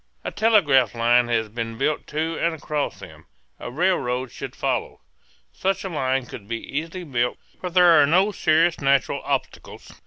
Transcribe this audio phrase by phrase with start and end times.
[0.23, 3.27] A telegraph line has been built to and across them.
[3.59, 4.99] A rail road should follow.
[5.53, 9.91] Such a line could be easily built, for there are no serious natural obstacles.